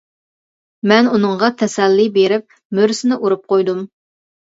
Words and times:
مەن 0.91 1.09
ئۇنىڭغا 1.09 1.49
تەسەللى 1.59 2.05
بېرىپ 2.15 2.55
مۈرىسىنى 2.79 3.19
ئۇرۇپ 3.27 3.45
قويدۇم. 3.53 3.85